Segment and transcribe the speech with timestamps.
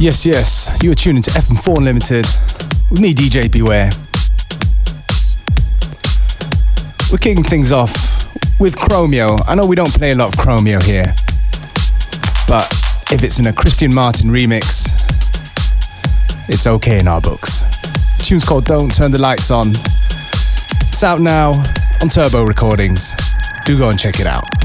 [0.00, 2.24] Yes, yes, you are tuning to FM4 Unlimited
[2.90, 3.90] with me, DJ Beware.
[7.12, 7.92] We're kicking things off
[8.58, 9.38] with Chromeo.
[9.46, 11.14] I know we don't play a lot of Chromeo here,
[12.48, 12.72] but
[13.12, 14.88] if it's in a Christian Martin remix,
[16.48, 17.60] it's okay in our books.
[18.16, 19.68] The tune's called Don't Turn the Lights On.
[20.88, 21.50] It's out now
[22.00, 23.12] on Turbo Recordings.
[23.66, 24.59] Do go and check it out.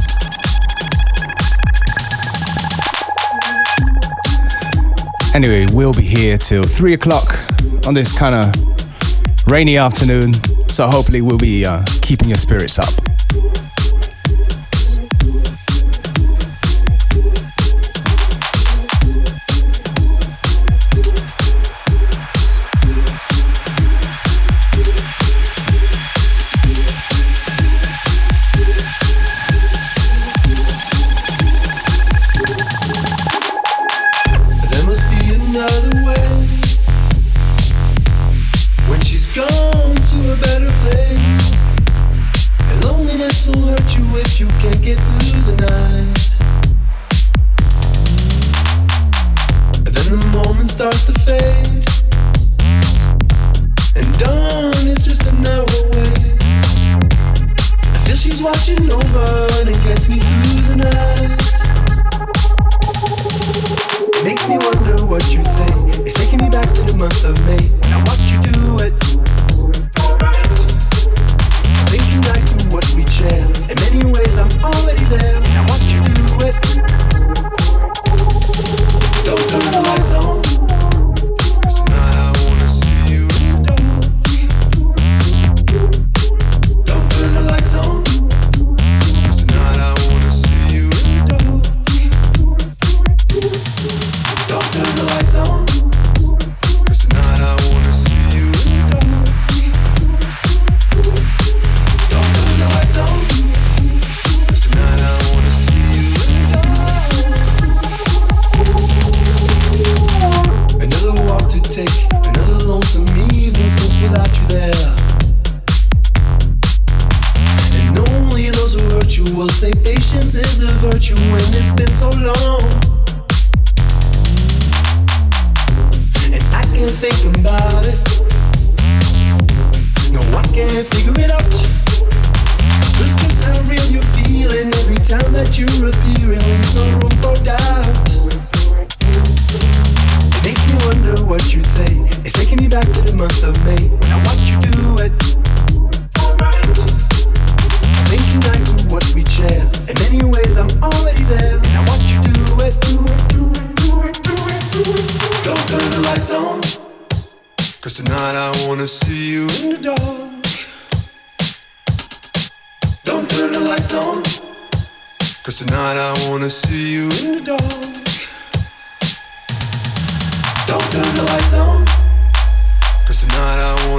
[5.35, 7.38] Anyway, we'll be here till 3 o'clock
[7.85, 10.34] on this kind of rainy afternoon,
[10.70, 13.05] so hopefully we'll be uh, keeping your spirits up.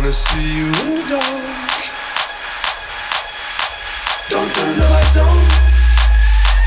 [0.06, 1.84] wanna see you in the dark.
[4.28, 5.37] Don't turn the lights on.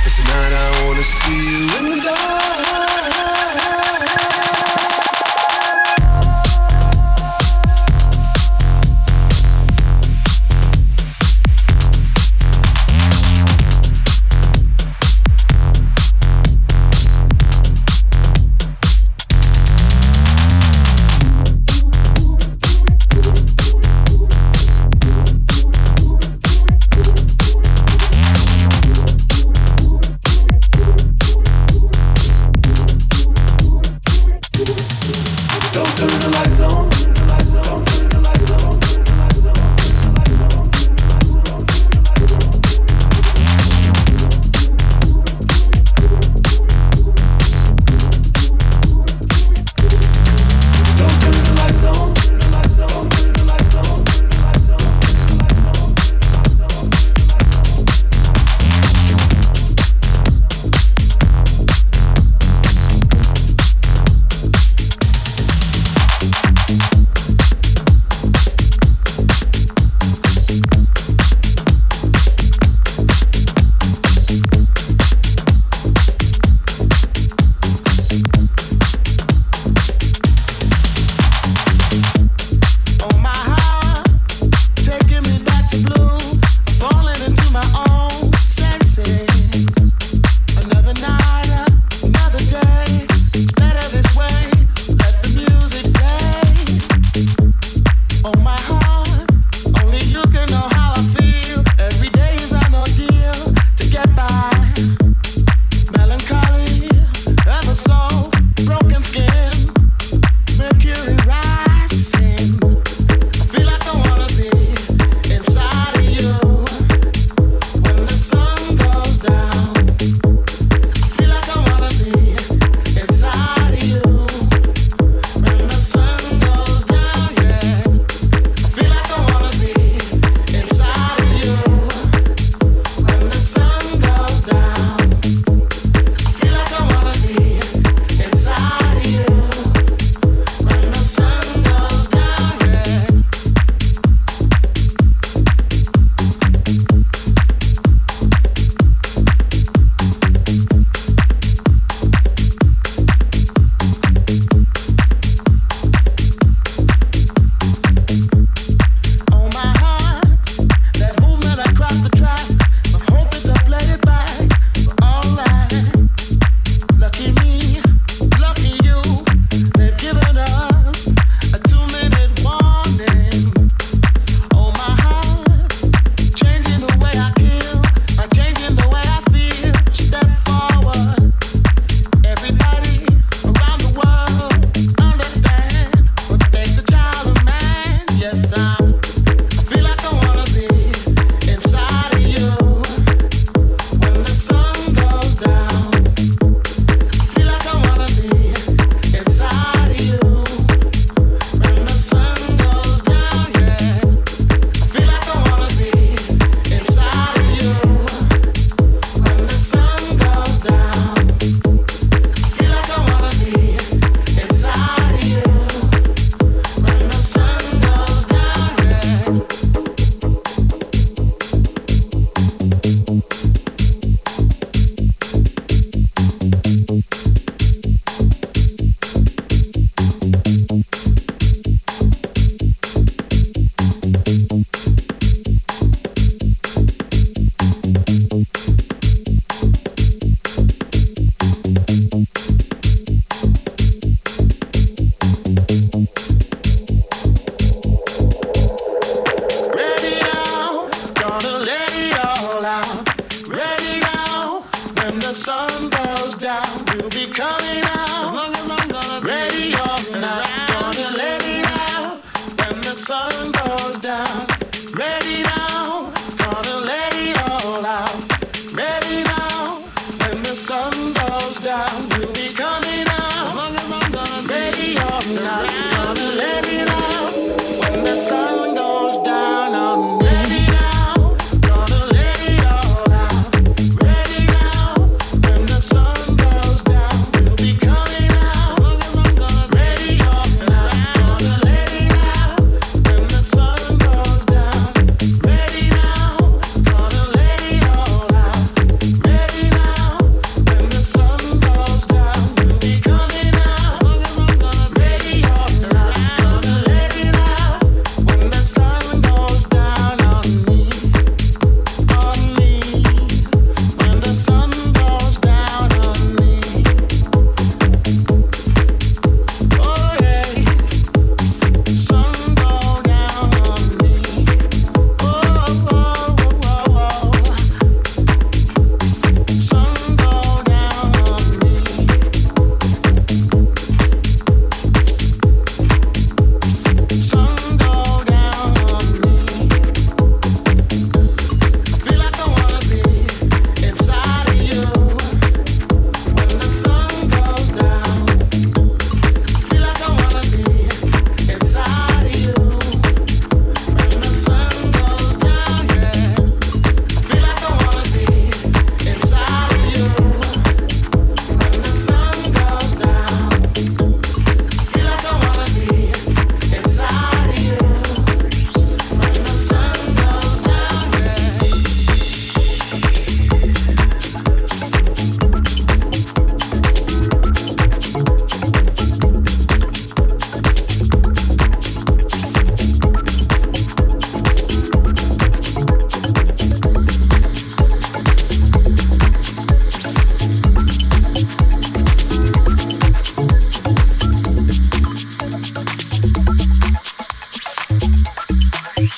[0.03, 2.38] Cause tonight I wanna see you in the dark.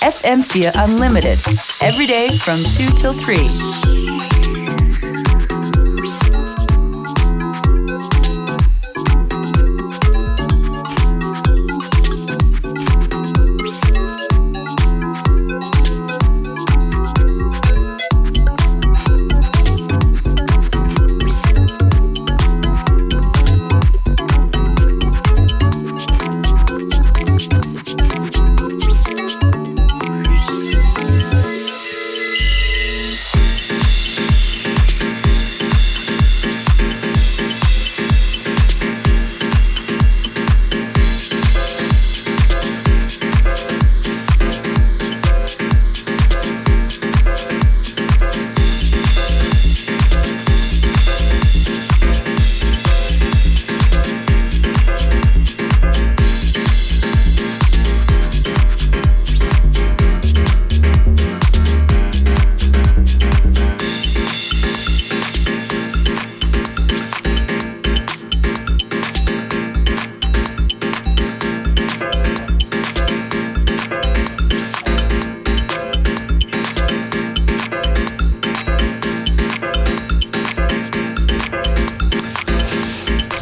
[0.01, 1.39] FM4 Unlimited,
[1.81, 4.11] every day from 2 till 3.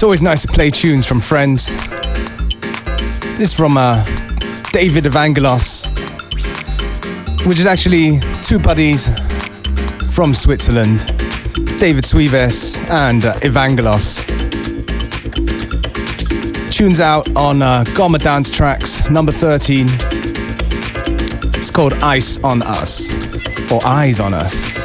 [0.10, 1.68] Always nice to play tunes from friends.
[3.38, 4.04] This is from uh,
[4.72, 5.86] David Evangelos,
[7.46, 9.08] which is actually two buddies
[10.10, 11.06] from Switzerland,
[11.78, 14.26] David Suives and uh, Evangelos.
[16.72, 19.86] Tunes out on uh, Gomma Dance Tracks, number 13.
[21.54, 23.12] It's called Ice on Us,
[23.72, 24.79] or Eyes on Us.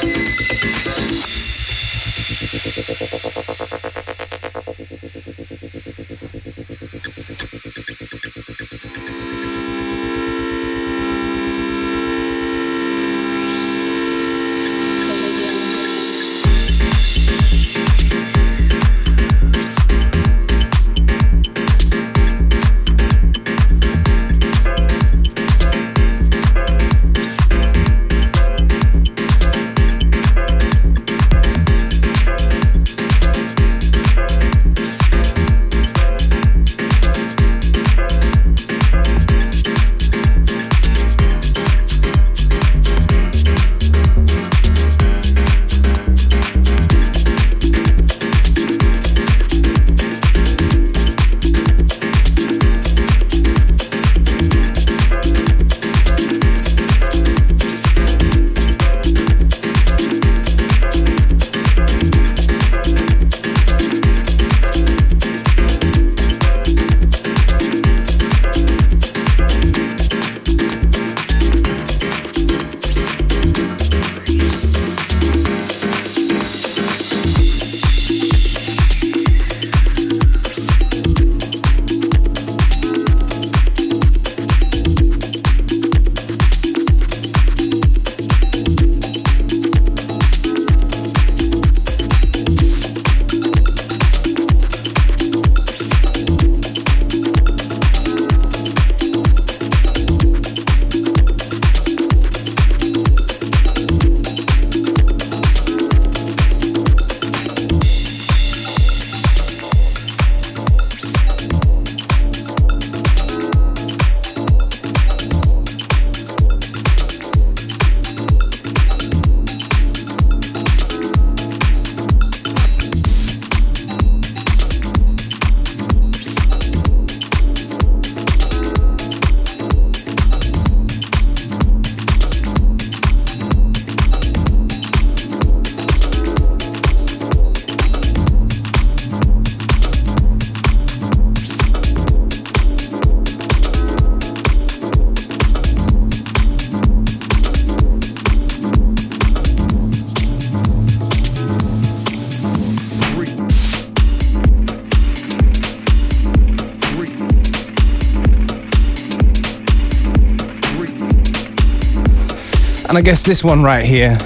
[162.95, 164.17] And I guess this one right here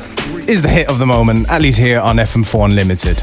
[0.46, 3.22] is the hit of the moment, at least here on FM4 Unlimited.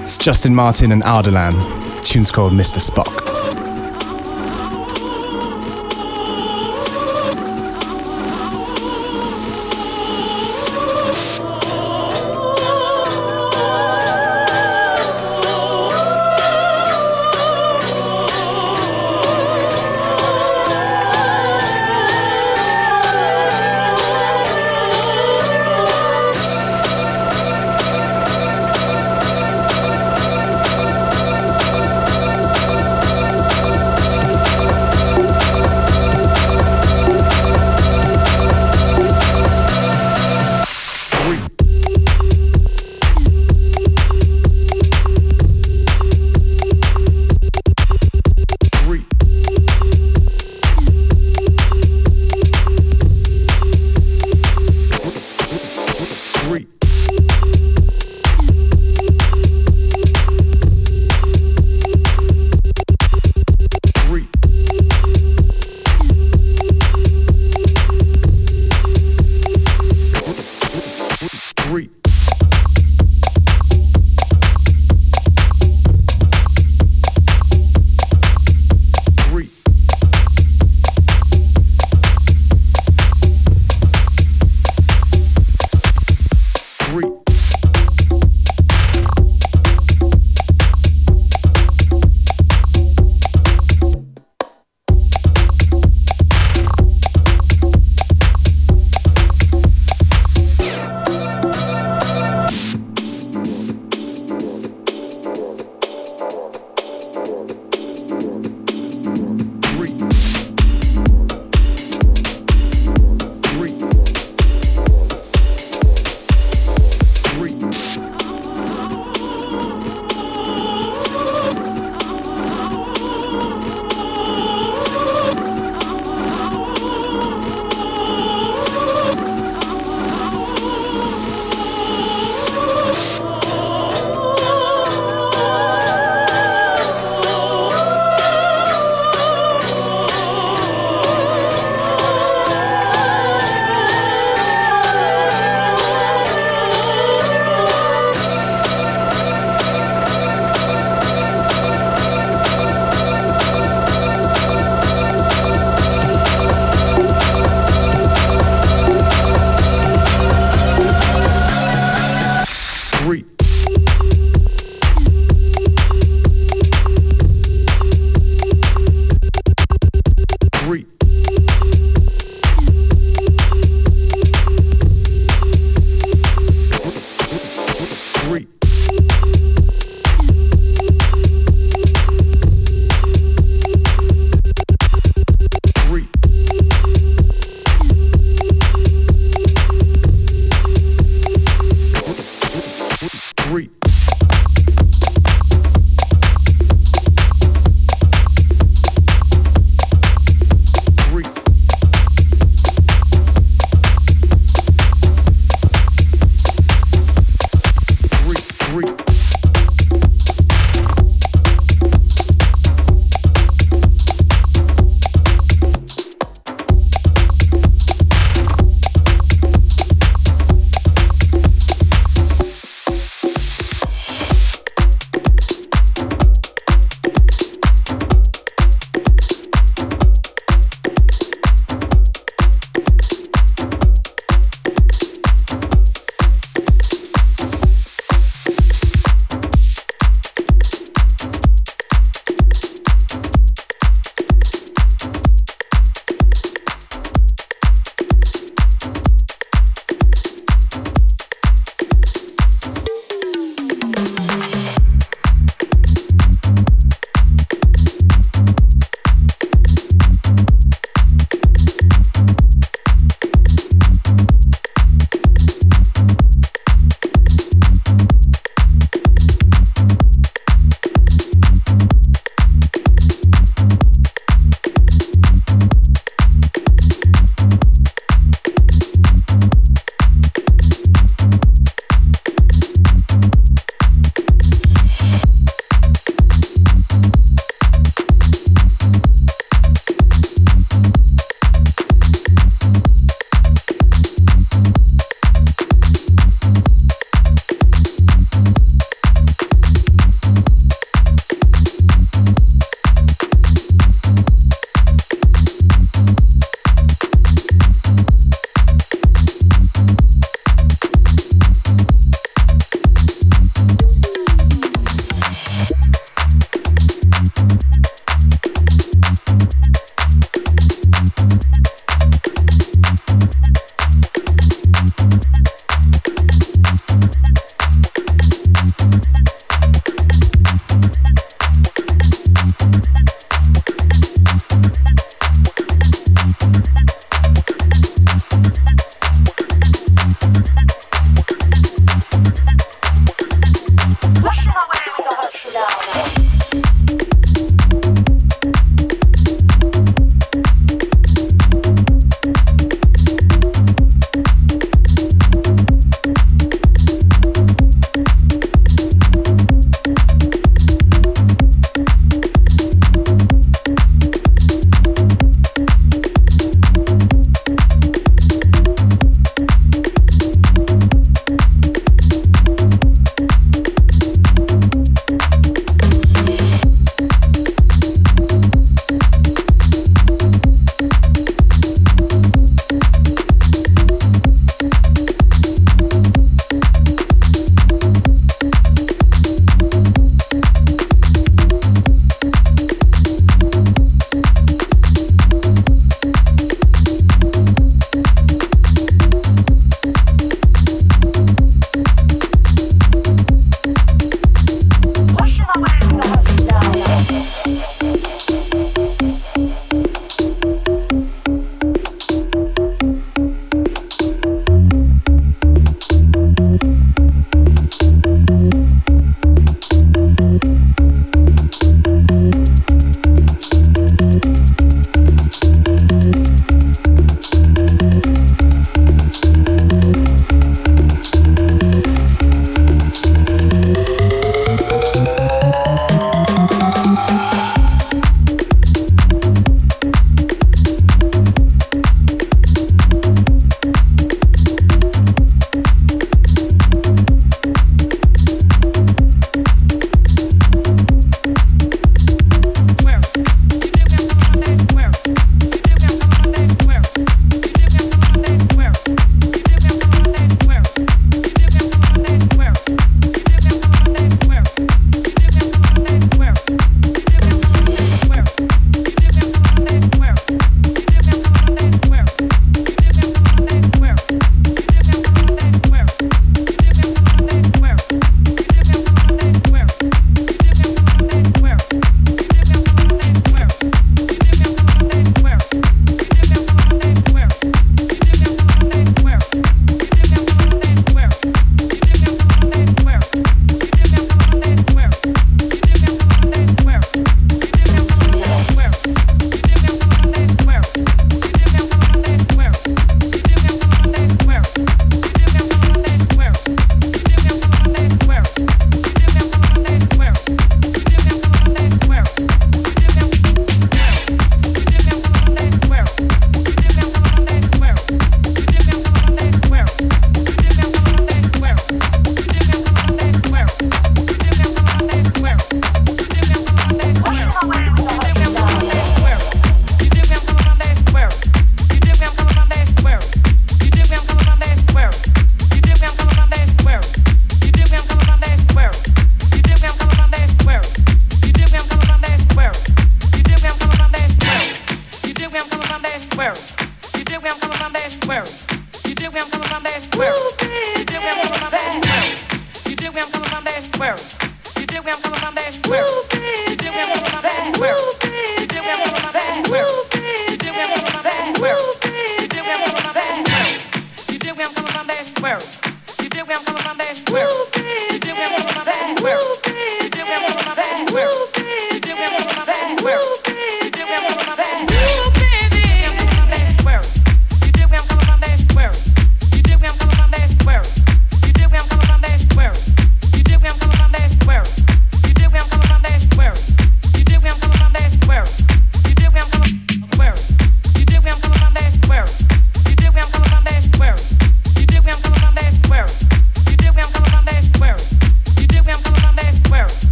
[0.00, 2.04] It's Justin Martin and Ardalan.
[2.04, 2.78] tune's called Mr.
[2.78, 3.23] Spock.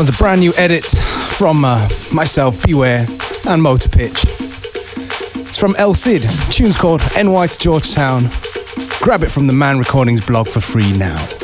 [0.00, 3.06] One's a brand new edit from uh, myself, Beware,
[3.46, 4.24] and Motor Pitch.
[5.46, 6.22] It's from El Cid.
[6.48, 8.30] Tune's called NY to Georgetown.
[9.02, 11.39] Grab it from the Man Recordings blog for free now.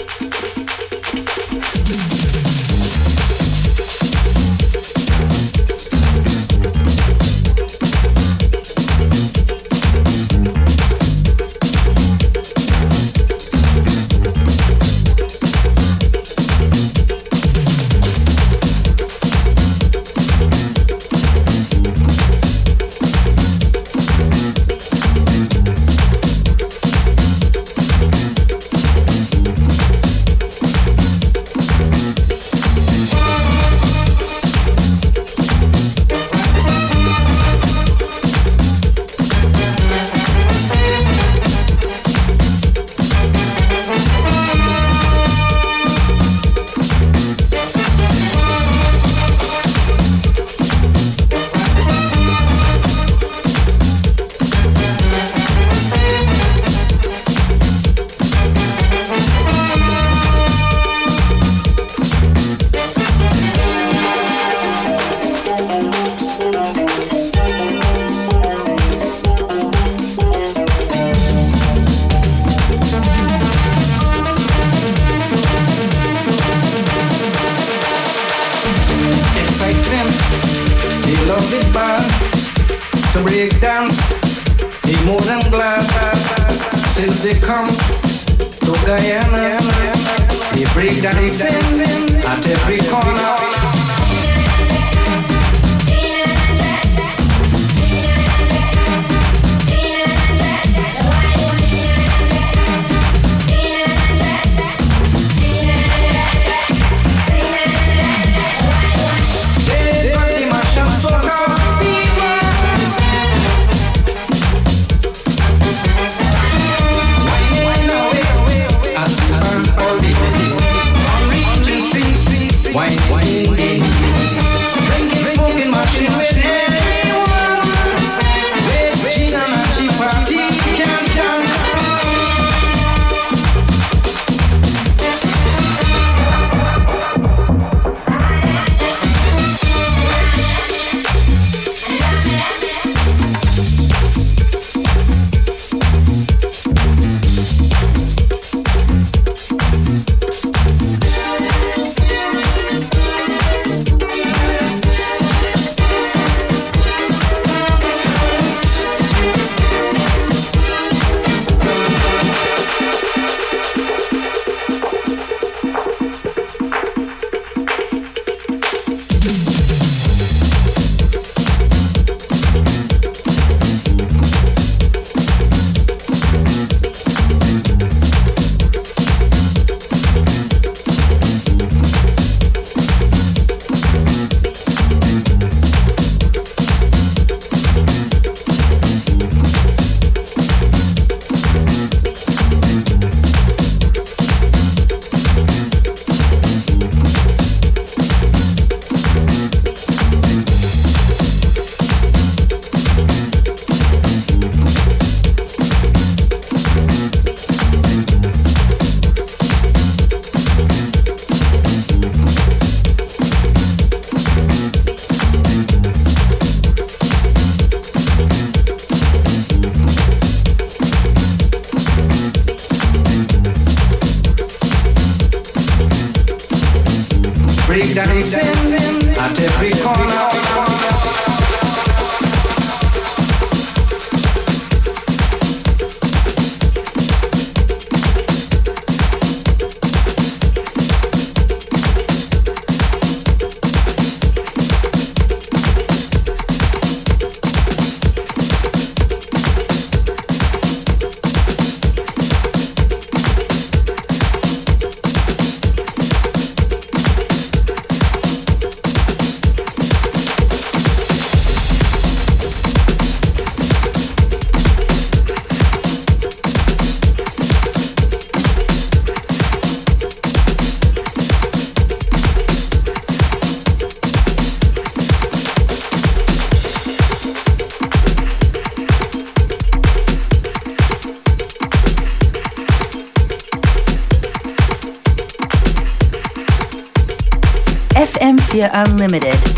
[288.57, 289.56] FM4 Unlimited.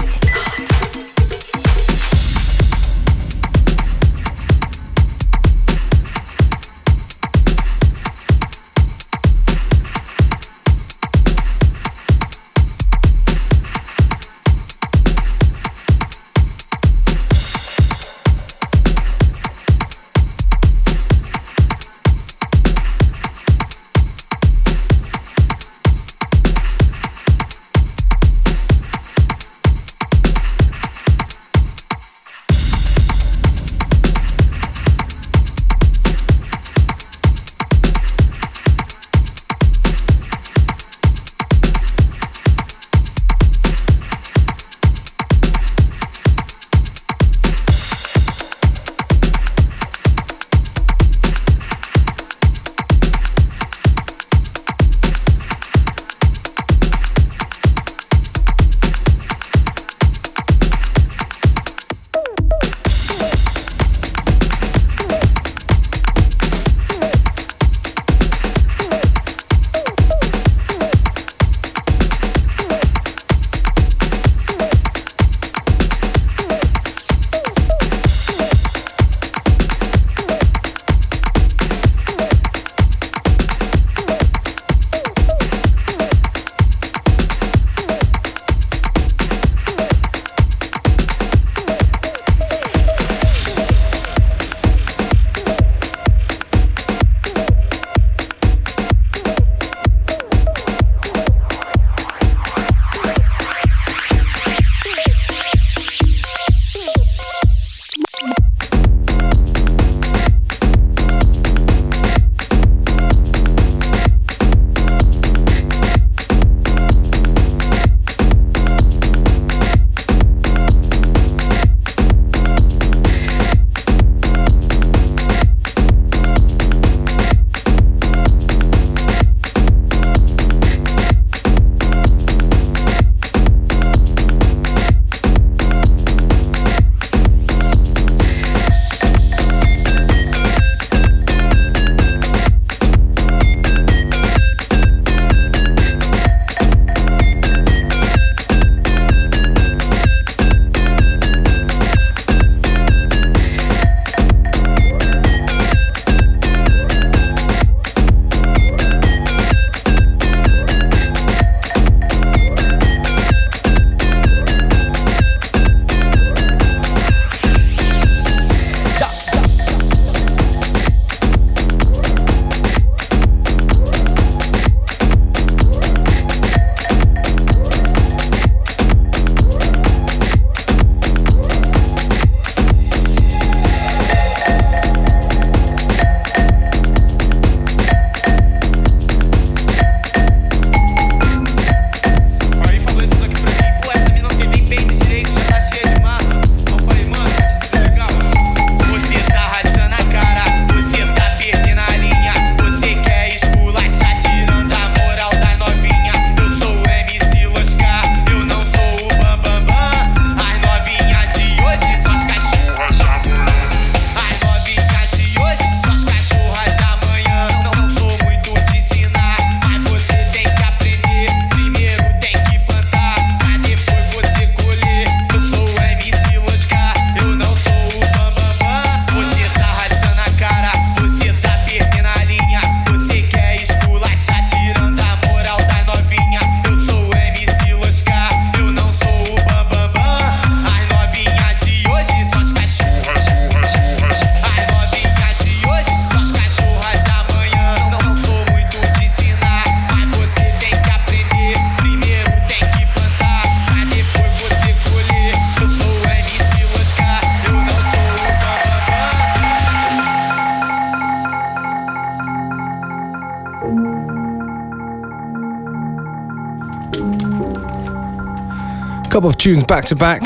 [269.19, 270.23] Couple of tunes back to back,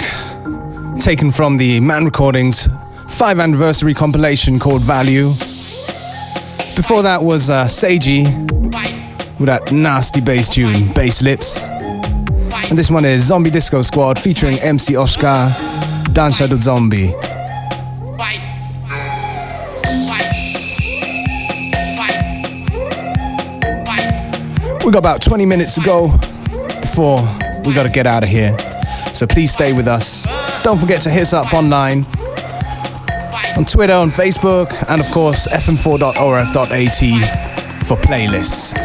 [1.01, 2.69] taken from the Man Recordings
[3.09, 5.29] 5 anniversary compilation called Value.
[6.77, 8.25] Before that was uh, Seiji
[9.39, 11.59] with that nasty bass tune, Bass Lips.
[12.69, 15.57] And this one is Zombie Disco Squad featuring MC Oscar,
[16.13, 17.15] Danza do Zombie.
[24.85, 26.09] We got about 20 minutes to go
[26.83, 27.27] before
[27.65, 28.55] we got to get out of here.
[29.23, 30.27] So please stay with us.
[30.65, 32.05] Don't forget to hit us up online
[33.57, 36.67] on Twitter, on Facebook, and of course fm4.orf.at
[37.87, 38.82] for playlists.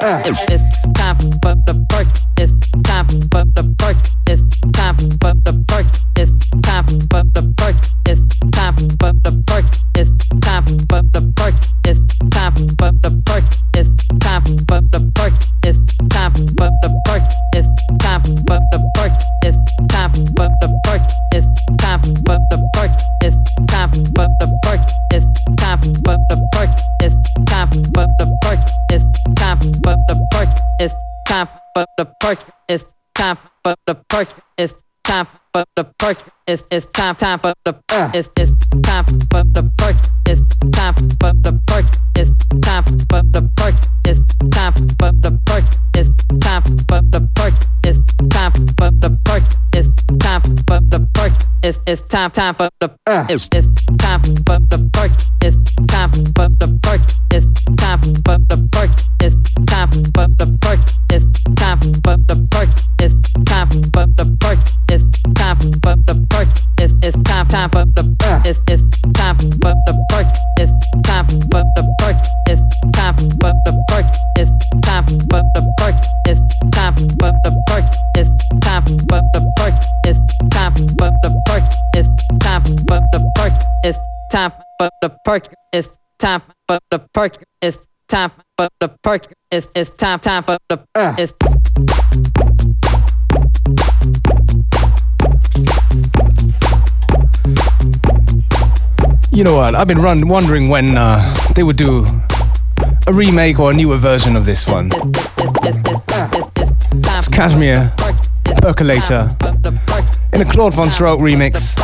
[0.00, 0.22] Uh,
[33.62, 34.28] for the perk.
[34.56, 36.18] It's time for the perk.
[36.46, 38.10] It's it's time time for the uh.
[38.14, 38.52] it's it's
[38.82, 39.96] time for the perk.
[40.26, 40.42] It's
[40.72, 41.86] time for the perk.
[42.16, 42.30] It's
[42.62, 43.74] time for the perk.
[44.06, 45.64] It's time for the perk.
[45.94, 47.54] It's time for the perk.
[47.84, 48.00] It's
[48.30, 49.59] time for the perk.
[49.72, 51.32] It's time for the perk.
[51.62, 53.26] It's it's time time for the uh.
[53.28, 55.12] it's it's time for the perk.
[55.42, 57.00] It's time for the perk.
[57.30, 58.90] It's time for the perk.
[59.22, 60.80] It's time for the perk.
[61.10, 62.70] It's time for the perk.
[62.98, 64.58] It's time for the perk.
[64.90, 66.48] It's time for the perk.
[66.78, 68.42] It's it's time time for the uh.
[68.44, 70.34] It's it's time for the perk.
[70.58, 70.72] It's
[71.06, 72.16] time for the perk.
[72.48, 72.62] It's
[72.92, 74.06] time for the perk.
[74.36, 75.94] It's time for the perk.
[76.26, 76.40] It's
[76.70, 77.84] time for the perk.
[78.16, 79.59] It's time for the perk.
[79.62, 81.62] It's time for the perk.
[81.94, 82.08] It's
[82.38, 83.52] time for the perk.
[83.84, 83.98] It's
[84.32, 85.52] time for the perk.
[85.74, 87.36] It's time for the perk.
[87.60, 89.26] It's time for the perk.
[89.50, 91.14] It's it's time time for the uh.
[99.30, 99.74] You know what?
[99.74, 102.06] I've been run, wondering when uh, they would do
[103.06, 104.90] a remake or a newer version of this one.
[104.94, 105.04] It's
[107.28, 107.92] Cajmere
[108.60, 109.30] Percolator
[110.34, 111.74] in a Claude VonStroke remix.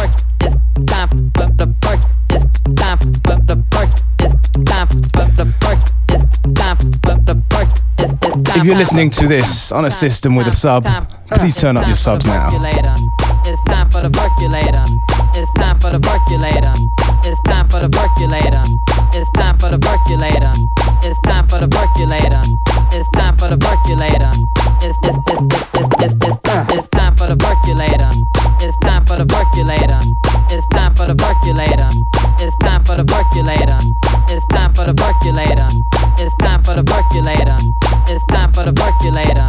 [8.57, 10.85] If you're listening to this on a system with a sub,
[11.29, 12.49] please turn up your subs now.
[12.49, 14.85] It's time for the percolator.
[15.35, 16.75] It's time for the percolator.
[17.25, 18.63] It's time for the percolator.
[19.15, 20.53] It's time for the percolator.
[21.03, 22.43] It's time for the percolator.
[22.93, 24.33] It's time for the percolator.
[24.83, 25.43] It's it's it's
[25.75, 26.39] it's it's it's
[26.75, 28.11] it's time for the percolator.
[28.61, 30.01] It's time for the percolator.
[30.51, 31.91] It's time for the percolator.
[32.39, 33.79] It's time for the percolator.
[34.29, 35.69] It's time for the percolator.
[36.19, 37.59] It's time for the percolator.
[38.09, 39.47] It's time for the percolator.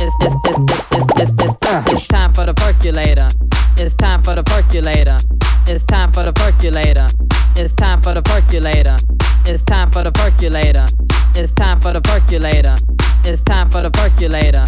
[0.00, 1.54] It's it's it's it's it's it's
[1.90, 3.28] it's time for the percolator.
[3.76, 5.16] It's time for the percolator.
[5.66, 7.06] It's time for the percolator.
[7.56, 8.96] It's time for the percolator.
[9.44, 10.86] It's time for the percolator.
[11.34, 12.74] It's time for the percolator.
[13.24, 14.64] It's time for the percolator.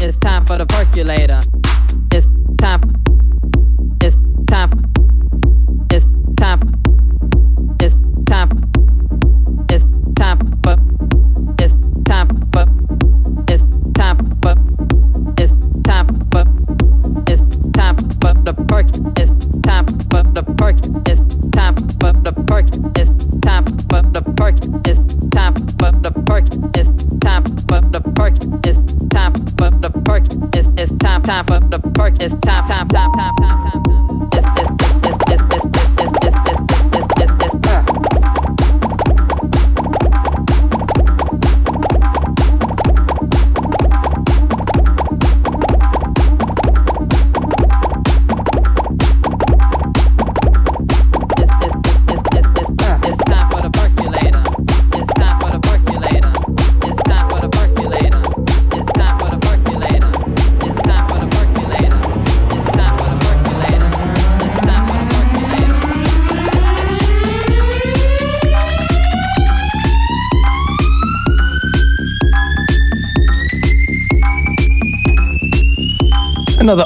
[0.00, 1.40] It's time for the percolator.
[2.12, 2.28] It's
[2.58, 2.82] time.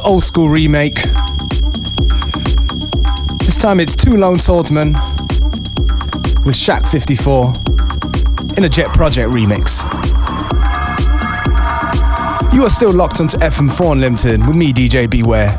[0.09, 0.95] Old school remake.
[3.45, 4.95] This time it's Two Lone Swordsmen
[6.47, 7.53] with Shaq 54
[8.57, 9.83] in a Jet Project remix.
[12.55, 15.55] You are still locked onto FM4 Unlimited with me, DJ Beware.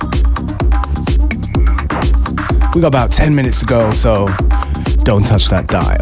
[2.73, 4.25] We got about 10 minutes to go, so
[5.03, 5.98] don't touch that dial.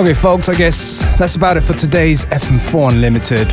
[0.00, 3.52] Okay, folks, I guess that's about it for today's FM4 Unlimited.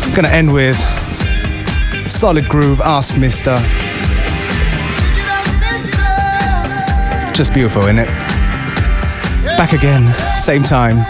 [0.00, 0.78] I'm gonna end with
[2.08, 3.56] Solid Groove, Ask Mister.
[7.34, 8.06] Just beautiful, isn't it?
[9.56, 11.04] Back again, same time,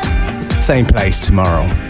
[0.62, 1.87] same place tomorrow.